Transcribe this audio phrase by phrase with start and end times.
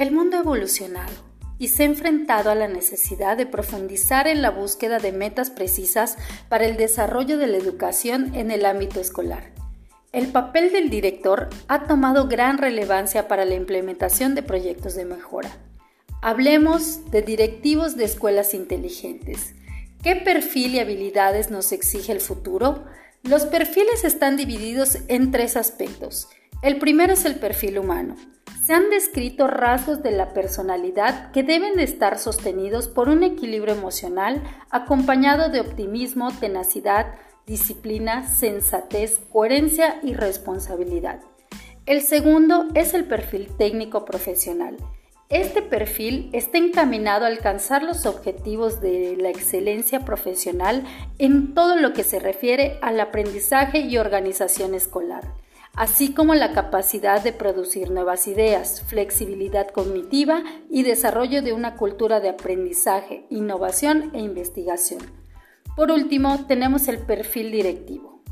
[0.00, 1.12] El mundo ha evolucionado
[1.58, 6.16] y se ha enfrentado a la necesidad de profundizar en la búsqueda de metas precisas
[6.48, 9.52] para el desarrollo de la educación en el ámbito escolar.
[10.12, 15.50] El papel del director ha tomado gran relevancia para la implementación de proyectos de mejora.
[16.22, 19.54] Hablemos de directivos de escuelas inteligentes.
[20.02, 22.86] ¿Qué perfil y habilidades nos exige el futuro?
[23.22, 26.30] Los perfiles están divididos en tres aspectos.
[26.62, 28.16] El primero es el perfil humano.
[28.70, 33.74] Se han descrito rasgos de la personalidad que deben de estar sostenidos por un equilibrio
[33.74, 37.16] emocional acompañado de optimismo, tenacidad,
[37.48, 41.18] disciplina, sensatez, coherencia y responsabilidad.
[41.84, 44.76] El segundo es el perfil técnico profesional.
[45.30, 50.84] Este perfil está encaminado a alcanzar los objetivos de la excelencia profesional
[51.18, 55.24] en todo lo que se refiere al aprendizaje y organización escolar
[55.74, 62.20] así como la capacidad de producir nuevas ideas, flexibilidad cognitiva y desarrollo de una cultura
[62.20, 65.00] de aprendizaje, innovación e investigación.
[65.76, 68.22] Por último, tenemos el perfil directivo.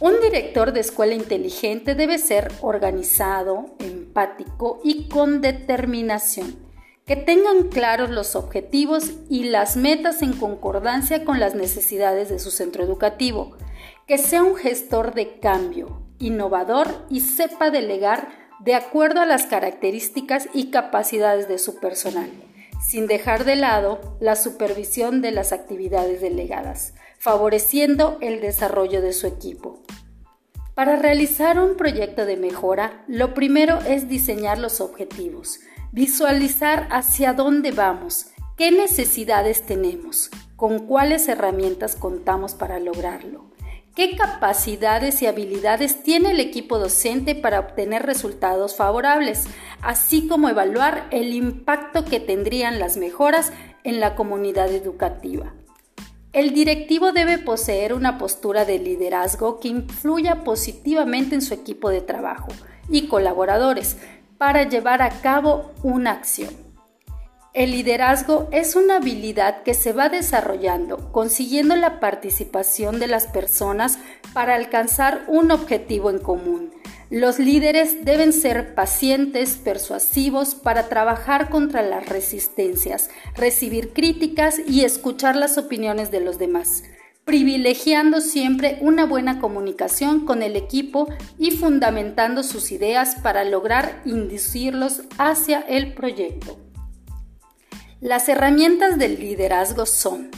[0.00, 6.54] Un director de escuela inteligente debe ser organizado, empático y con determinación,
[7.04, 12.50] que tengan claros los objetivos y las metas en concordancia con las necesidades de su
[12.50, 13.56] centro educativo,
[14.06, 18.28] que sea un gestor de cambio, innovador y sepa delegar
[18.60, 22.30] de acuerdo a las características y capacidades de su personal,
[22.84, 29.26] sin dejar de lado la supervisión de las actividades delegadas, favoreciendo el desarrollo de su
[29.26, 29.82] equipo.
[30.74, 35.60] Para realizar un proyecto de mejora, lo primero es diseñar los objetivos,
[35.92, 43.48] visualizar hacia dónde vamos, qué necesidades tenemos, con cuáles herramientas contamos para lograrlo
[43.98, 49.46] ¿Qué capacidades y habilidades tiene el equipo docente para obtener resultados favorables,
[49.82, 55.52] así como evaluar el impacto que tendrían las mejoras en la comunidad educativa?
[56.32, 62.00] El directivo debe poseer una postura de liderazgo que influya positivamente en su equipo de
[62.00, 62.52] trabajo
[62.88, 63.96] y colaboradores
[64.38, 66.67] para llevar a cabo una acción.
[67.54, 73.98] El liderazgo es una habilidad que se va desarrollando, consiguiendo la participación de las personas
[74.34, 76.70] para alcanzar un objetivo en común.
[77.10, 85.34] Los líderes deben ser pacientes, persuasivos para trabajar contra las resistencias, recibir críticas y escuchar
[85.34, 86.84] las opiniones de los demás,
[87.24, 91.08] privilegiando siempre una buena comunicación con el equipo
[91.38, 96.67] y fundamentando sus ideas para lograr inducirlos hacia el proyecto.
[98.00, 100.30] Las herramientas del liderazgo son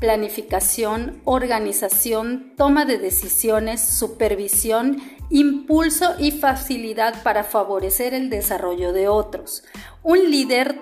[0.00, 9.62] planificación, organización, toma de decisiones, supervisión, impulso y facilidad para favorecer el desarrollo de otros.
[10.02, 10.80] Un líder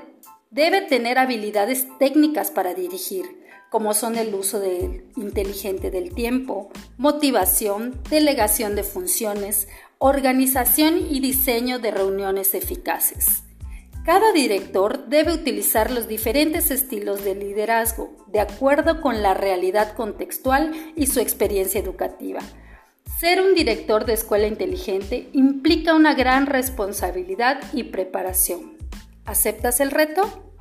[0.53, 3.25] debe tener habilidades técnicas para dirigir,
[3.69, 4.63] como son el uso
[5.17, 9.67] inteligente del tiempo, motivación, delegación de funciones,
[9.99, 13.43] organización y diseño de reuniones eficaces.
[14.05, 20.73] Cada director debe utilizar los diferentes estilos de liderazgo de acuerdo con la realidad contextual
[20.95, 22.41] y su experiencia educativa.
[23.19, 28.77] Ser un director de escuela inteligente implica una gran responsabilidad y preparación.
[29.25, 30.54] ¿Aceptas el reto?